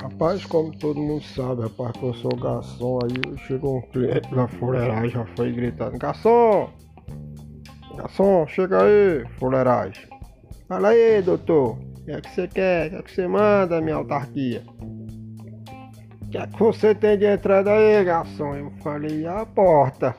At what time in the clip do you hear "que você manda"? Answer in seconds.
13.02-13.80